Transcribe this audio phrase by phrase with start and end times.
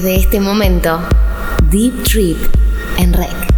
[0.00, 0.98] Desde este momento,
[1.70, 2.38] Deep Trip
[2.96, 3.49] en Rec.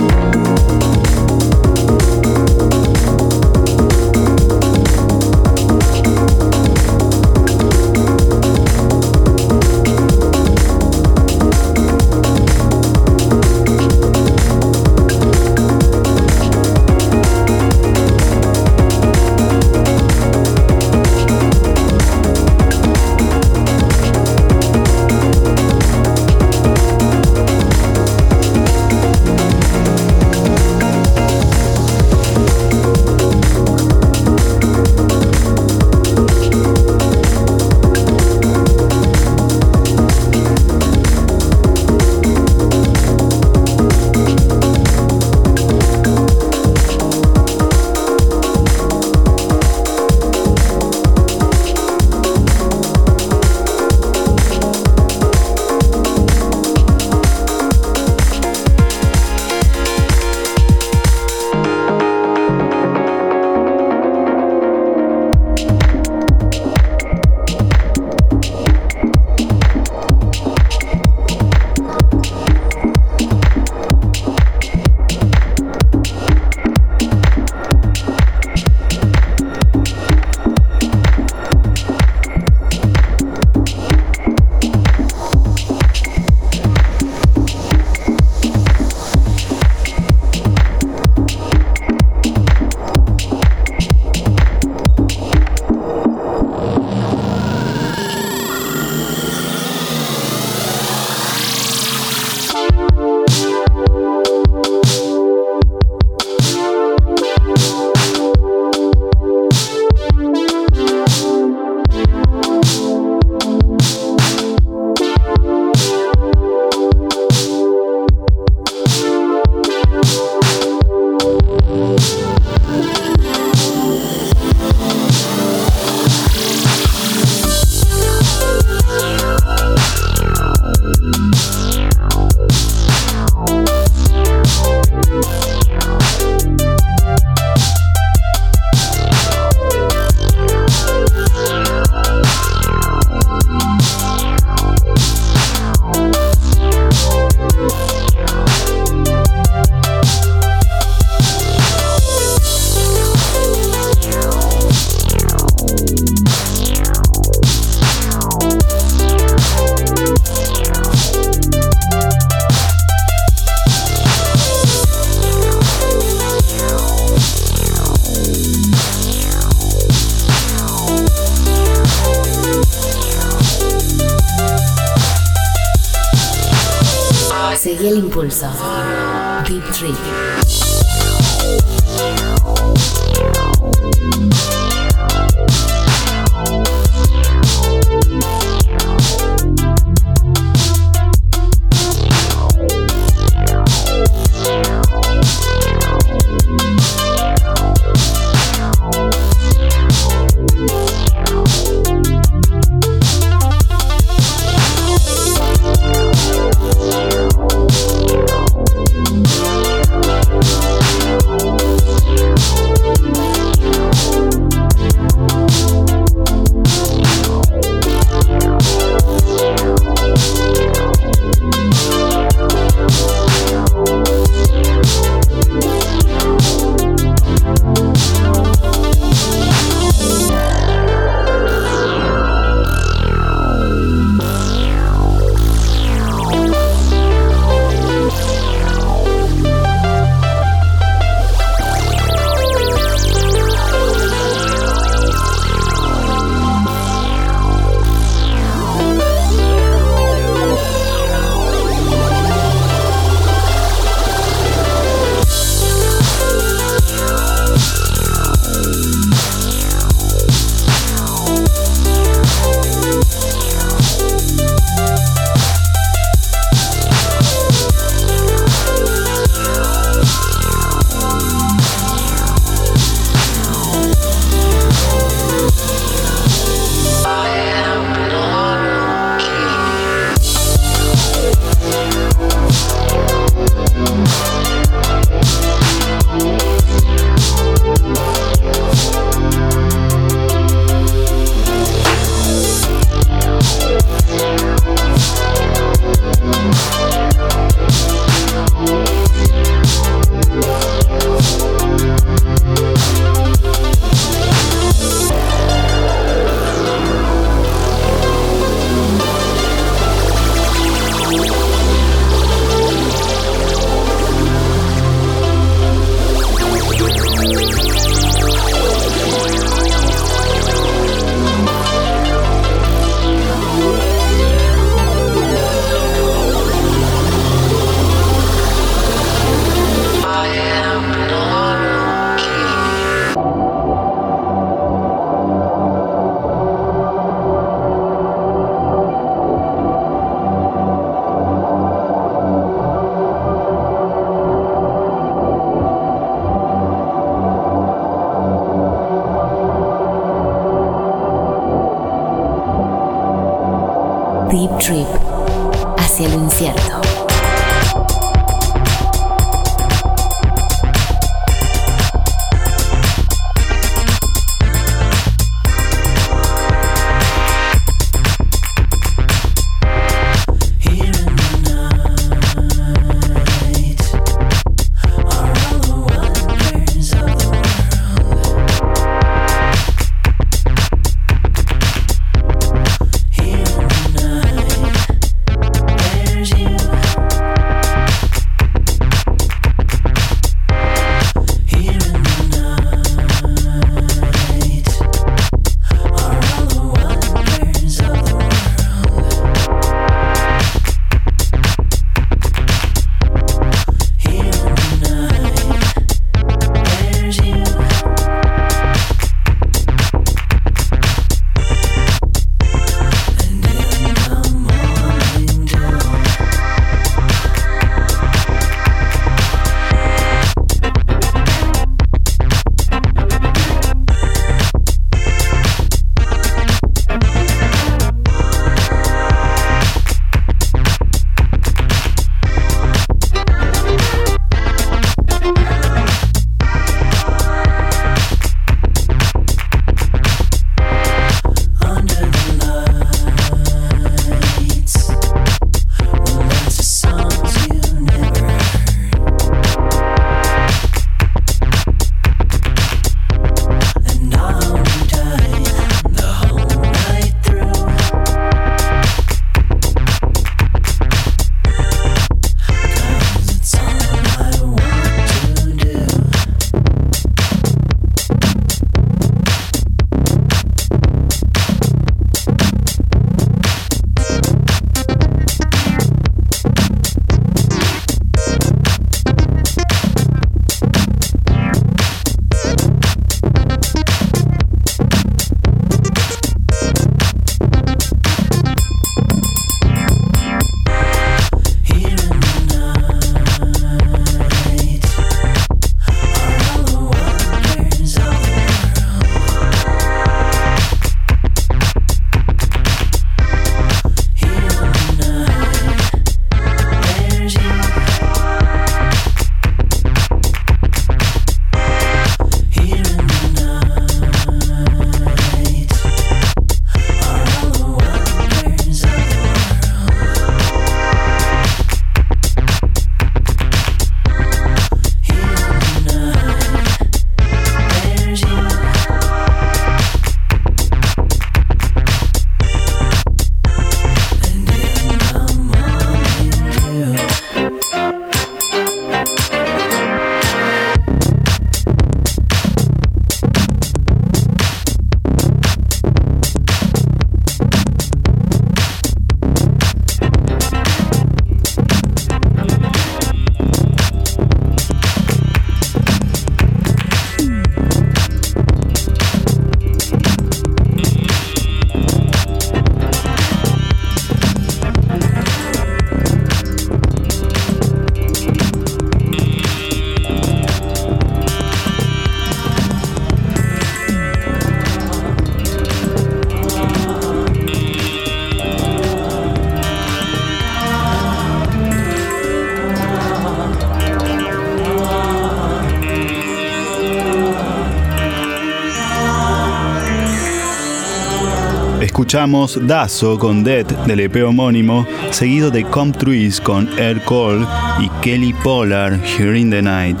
[592.16, 597.46] escuchamos Dazo con Dead del EP homónimo, seguido de Come Trees con Air Cole
[597.78, 600.00] y Kelly Polar Here in the Night.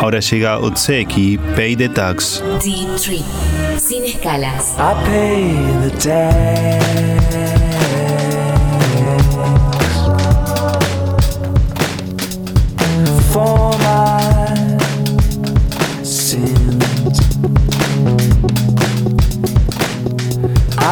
[0.00, 2.42] Ahora llega Otseki, Pay the Tax.
[2.64, 3.22] Deep Tree,
[3.78, 4.74] sin escalas.
[4.78, 7.21] I pay the tax.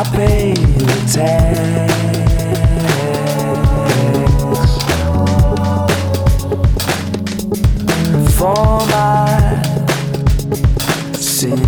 [0.01, 1.93] I pay the tax
[8.35, 9.29] for my
[11.13, 11.61] sins.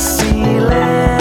[0.00, 1.19] ceiling.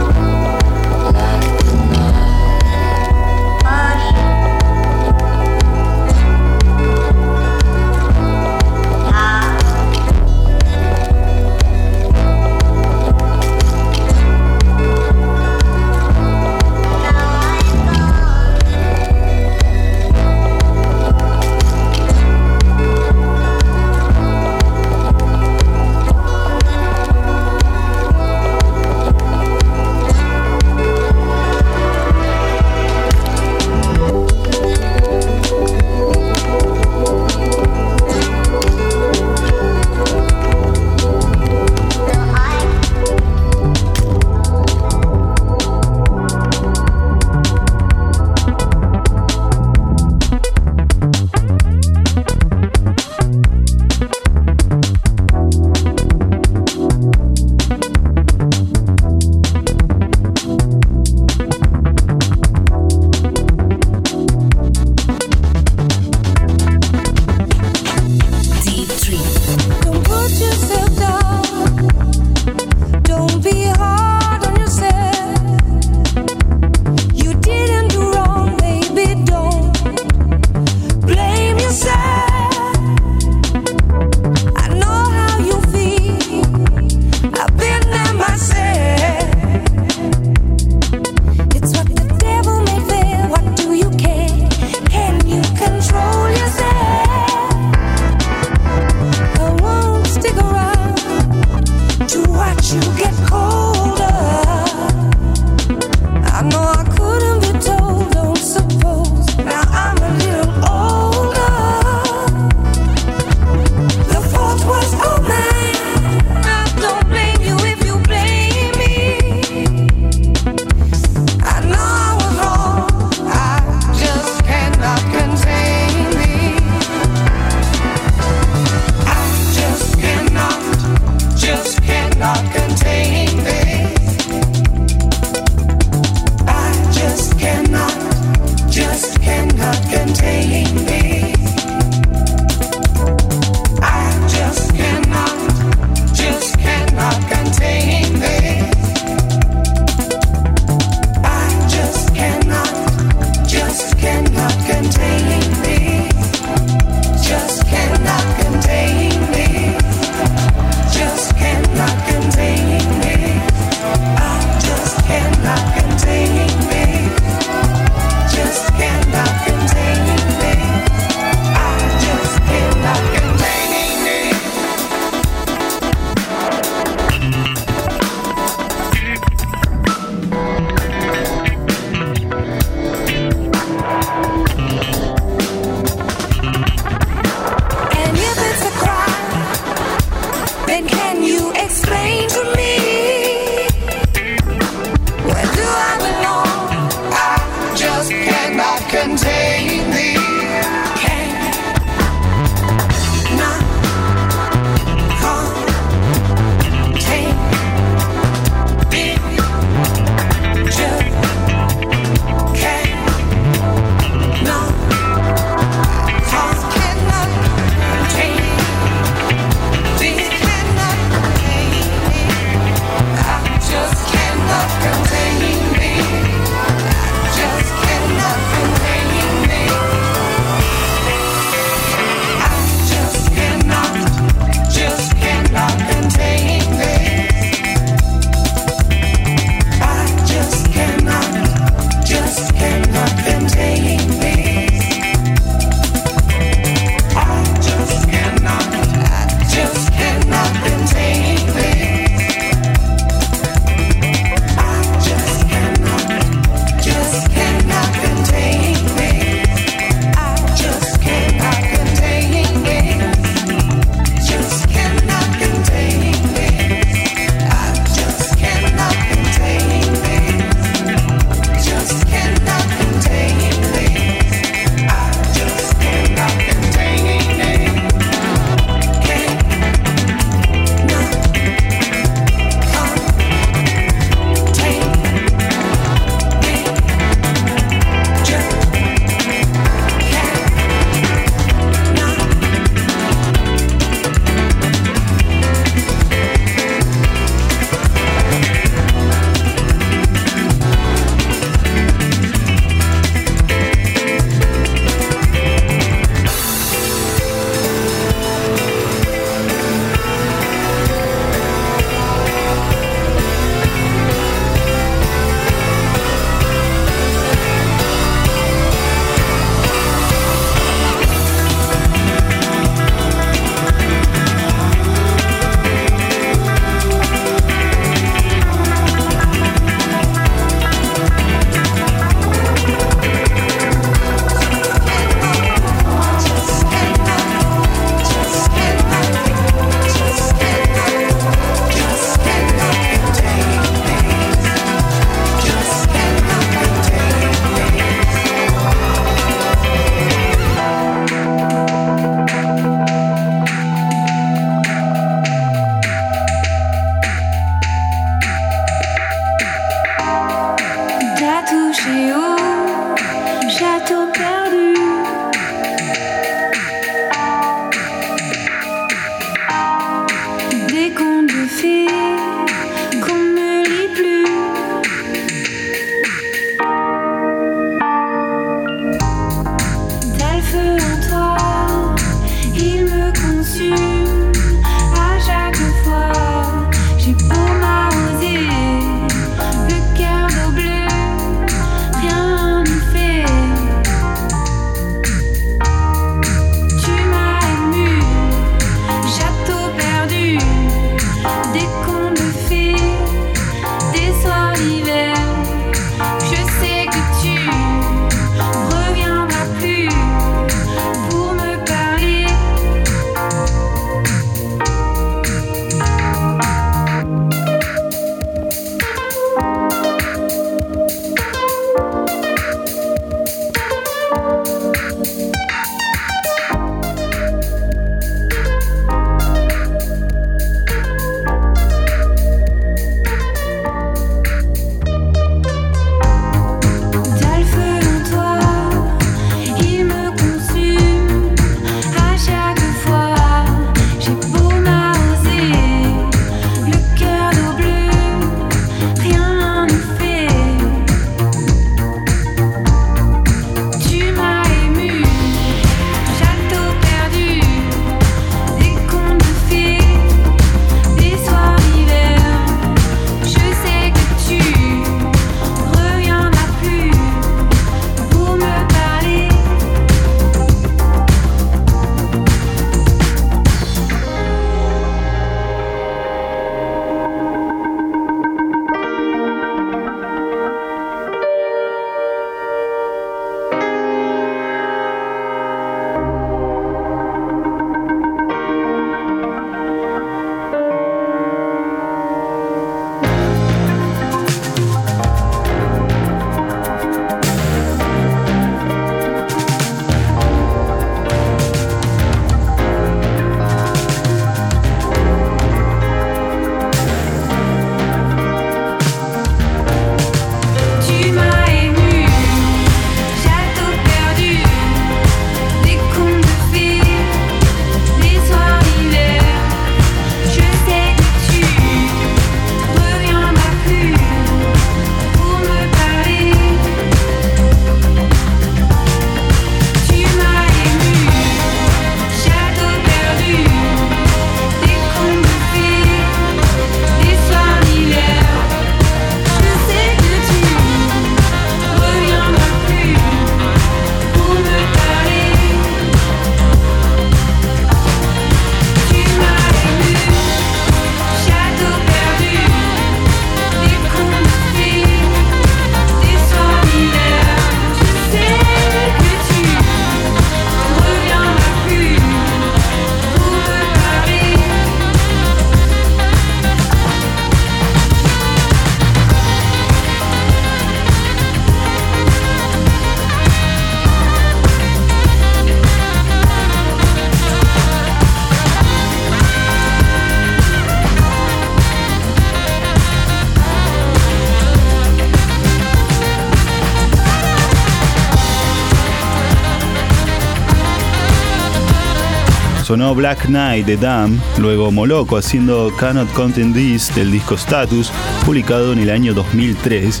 [592.92, 597.92] Black Knight de Dam, luego Moloco haciendo Cannot Contain This del disco Status,
[598.26, 600.00] publicado en el año 2003,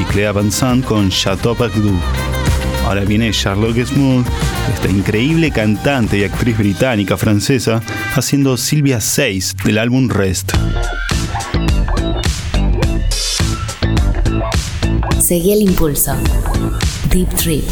[0.00, 1.94] y Clea Van Sant con Chateau Pacdou.
[2.86, 4.26] Ahora viene Charlotte Smooth,
[4.72, 7.82] esta increíble cantante y actriz británica francesa,
[8.14, 10.52] haciendo Silvia 6 del álbum Rest.
[15.20, 16.16] Seguí el impulso.
[17.10, 17.64] Deep Trip.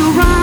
[0.00, 0.39] To run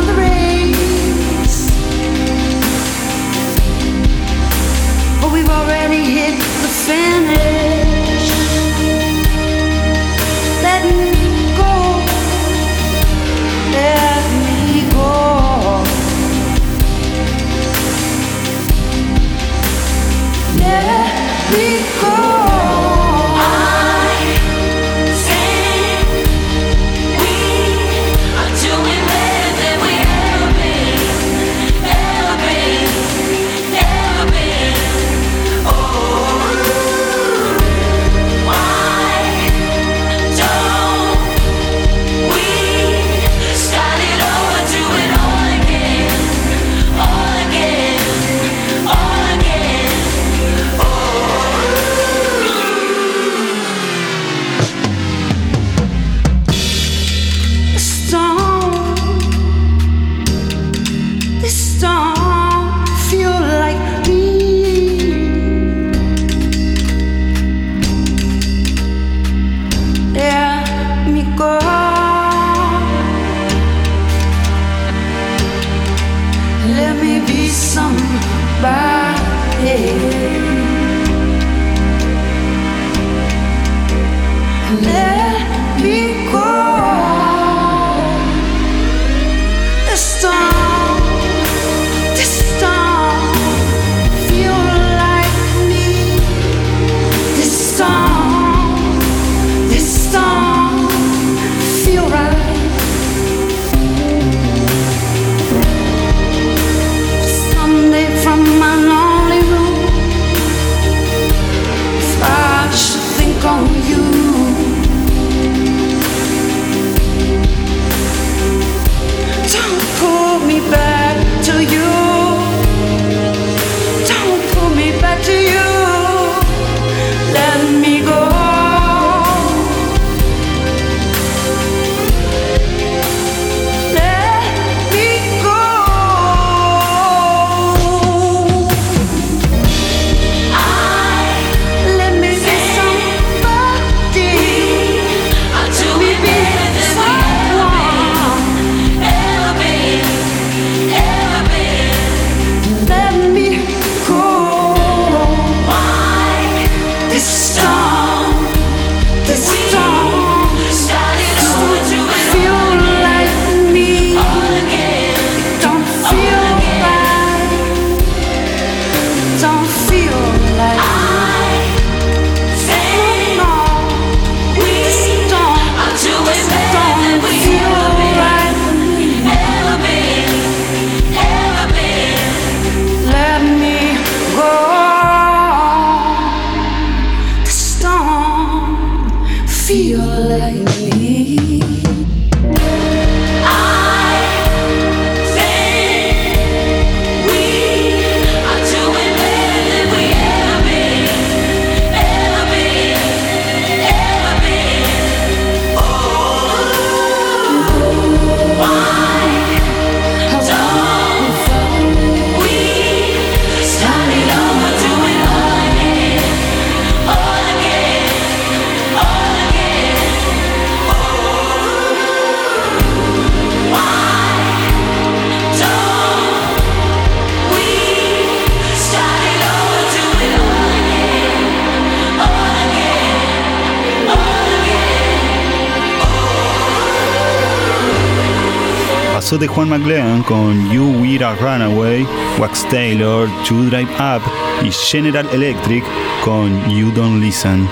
[239.28, 242.06] discazo de Juan McLean con You We're a Runaway,
[242.40, 244.22] Wax Taylor, To Drive Up
[244.64, 245.84] y General Electric
[246.24, 247.68] con You Don't Listen.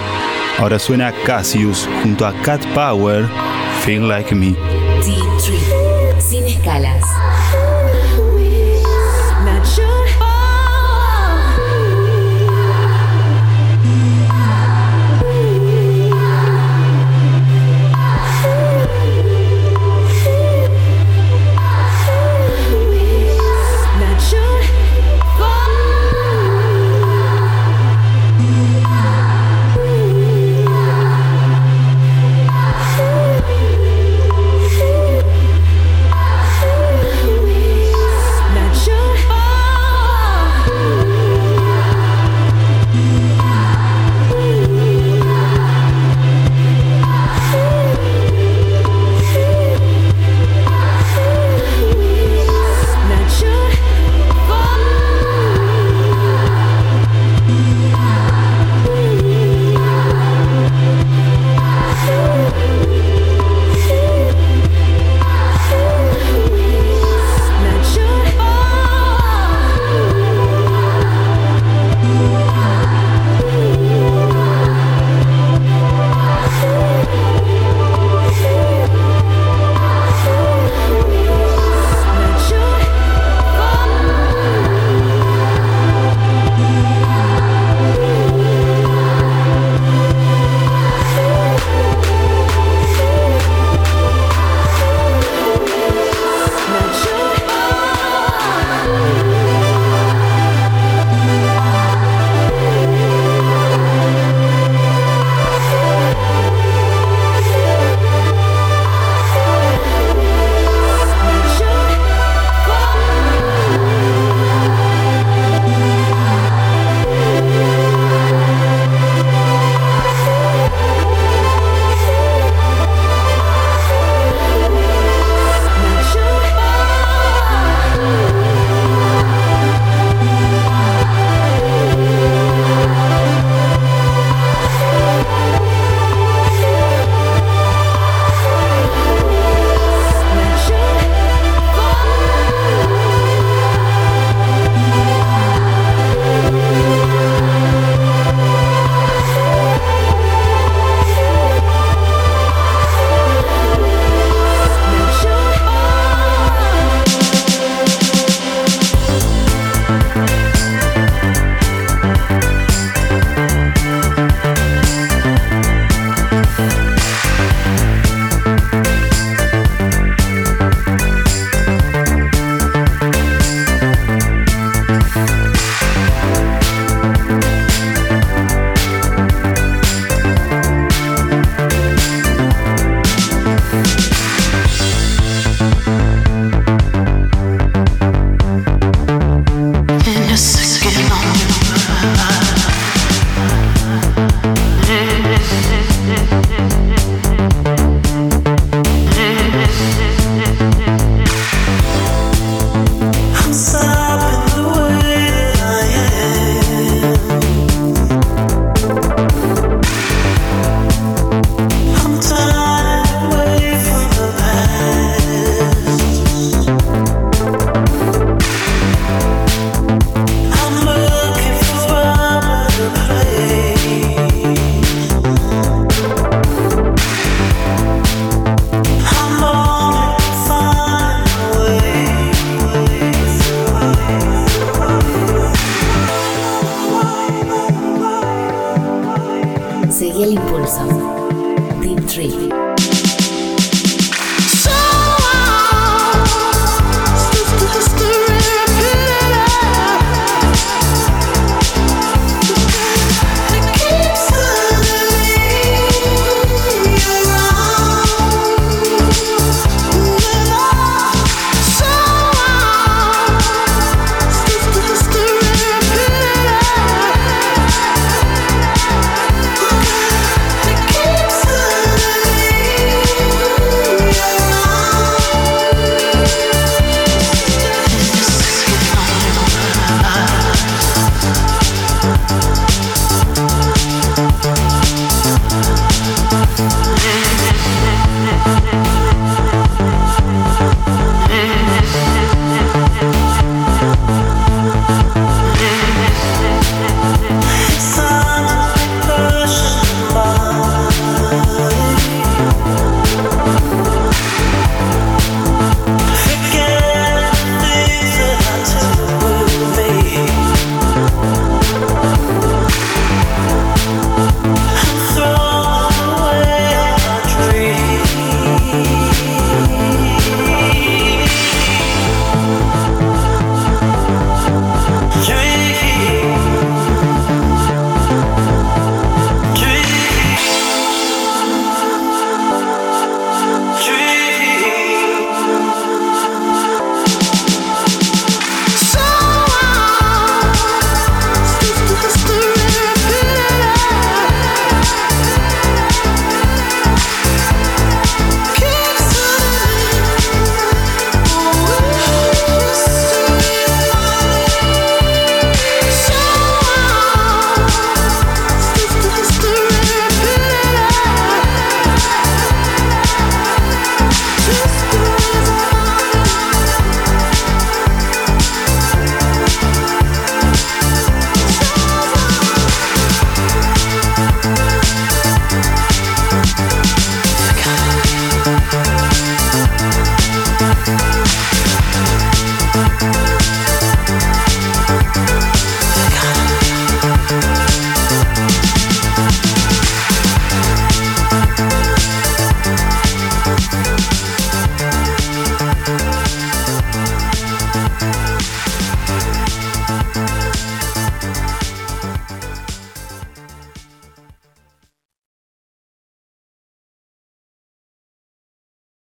[0.60, 3.26] Ahora suena Cassius junto a Cat Power,
[3.86, 4.54] Feel Like Me.
[6.20, 7.25] Sin escalas.